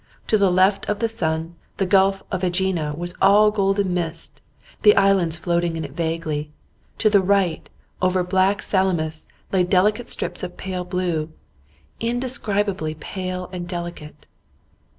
To 0.29 0.37
the 0.39 0.49
left 0.49 0.89
of 0.89 0.97
the 0.97 1.07
sun, 1.07 1.57
the 1.77 1.85
gulf 1.85 2.23
of 2.31 2.43
Aegina 2.43 2.95
was 2.97 3.13
all 3.21 3.51
golden 3.51 3.93
mist, 3.93 4.41
the 4.81 4.95
islands 4.97 5.37
floating 5.37 5.75
in 5.77 5.85
it 5.85 5.91
vaguely. 5.91 6.49
To 6.97 7.07
the 7.11 7.21
right, 7.21 7.69
over 8.01 8.23
black 8.23 8.63
Salamis, 8.63 9.27
lay 9.51 9.63
delicate 9.63 10.09
strips 10.09 10.41
of 10.41 10.57
pale 10.57 10.85
blue 10.85 11.29
indescribably 11.99 12.95
pale 12.95 13.47
and 13.53 13.67
delicate. 13.67 14.25